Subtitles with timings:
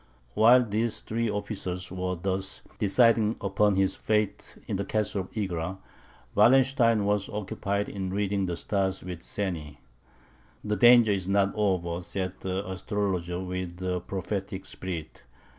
[0.33, 5.77] While these three officers were thus deciding upon his fate in the castle of Egra,
[6.33, 9.79] Wallenstein was occupied in reading the stars with Seni.
[10.63, 13.77] "The danger is not yet over," said the astrologer with
[14.07, 15.21] prophetic spirit.